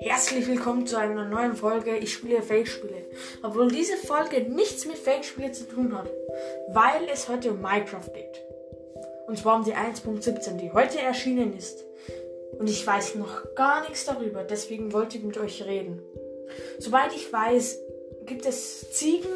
[0.00, 1.96] Herzlich willkommen zu einer neuen Folge.
[1.96, 3.06] Ich spiele Fake-Spiele.
[3.42, 6.10] Obwohl diese Folge nichts mit Fake-Spiele zu tun hat,
[6.68, 8.44] weil es heute um Minecraft geht.
[9.26, 11.84] Und zwar um die 1.17, die heute erschienen ist.
[12.58, 16.02] Und ich weiß noch gar nichts darüber, deswegen wollte ich mit euch reden.
[16.78, 17.78] Soweit ich weiß,
[18.26, 19.30] gibt es Ziegen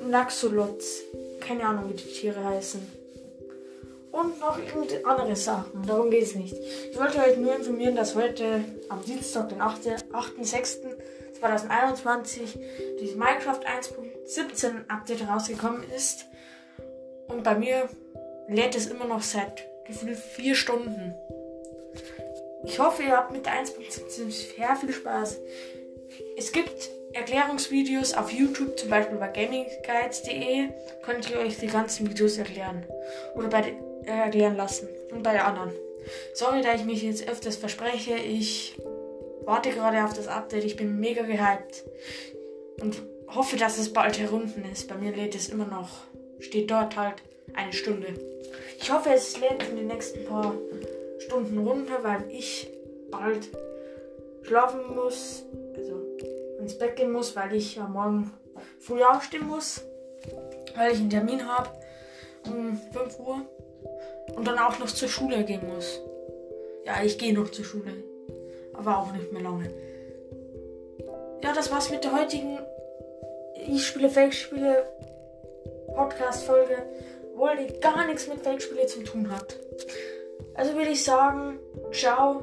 [0.00, 1.02] und Axolots.
[1.40, 3.07] Keine Ahnung, wie die Tiere heißen.
[4.18, 4.58] Und noch
[5.04, 5.86] andere Sachen.
[5.86, 6.56] Darum geht es nicht.
[6.90, 12.58] Ich wollte euch nur informieren, dass heute am Dienstag, den 8.6.2021,
[13.00, 16.26] dieses Minecraft 1.17 Update rausgekommen ist.
[17.28, 17.88] Und bei mir
[18.48, 21.14] lädt es immer noch seit gefühlt vier Stunden.
[22.64, 25.38] Ich hoffe, ihr habt mit der 1.17 sehr viel Spaß.
[26.36, 30.68] Es gibt Erklärungsvideos auf YouTube, zum Beispiel bei gamingguides.de,
[31.02, 32.84] könnt ihr euch die ganzen Videos erklären.
[33.34, 33.74] Oder bei
[34.06, 34.88] äh, erklären lassen.
[35.10, 35.72] Und bei den anderen.
[36.34, 38.16] Sorry, da ich mich jetzt öfters verspreche.
[38.16, 38.76] Ich
[39.44, 40.64] warte gerade auf das Update.
[40.64, 41.84] Ich bin mega gehypt.
[42.80, 43.02] Und
[43.34, 44.88] hoffe, dass es bald herunten ist.
[44.88, 45.90] Bei mir lädt es immer noch.
[46.40, 47.16] Steht dort halt
[47.54, 48.14] eine Stunde.
[48.80, 50.54] Ich hoffe, es lädt in den nächsten paar
[51.18, 52.70] Stunden runter, weil ich
[53.10, 53.48] bald
[54.42, 55.44] schlafen muss.
[56.68, 58.30] Ins Bett gehen muss, weil ich ja morgen
[58.78, 59.80] früh aufstehen muss.
[60.76, 61.70] Weil ich einen Termin habe
[62.46, 63.40] um 5 Uhr.
[64.36, 65.98] Und dann auch noch zur Schule gehen muss.
[66.84, 68.04] Ja, ich gehe noch zur Schule.
[68.74, 69.70] Aber auch nicht mehr lange.
[71.42, 72.58] Ja, das war's mit der heutigen
[73.66, 74.84] Ich spiele Fake-Spiele
[75.94, 76.82] Podcast-Folge,
[77.32, 79.58] obwohl die gar nichts mit Fake-Spiele zu tun hat.
[80.52, 81.60] Also würde ich sagen,
[81.92, 82.42] ciao,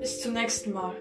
[0.00, 0.94] bis zum nächsten Mal.